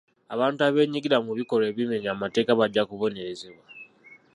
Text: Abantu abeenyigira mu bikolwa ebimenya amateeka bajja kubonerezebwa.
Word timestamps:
Abantu 0.33 0.59
abeenyigira 0.67 1.17
mu 1.25 1.31
bikolwa 1.39 1.67
ebimenya 1.71 2.09
amateeka 2.15 2.57
bajja 2.59 2.83
kubonerezebwa. 2.89 3.65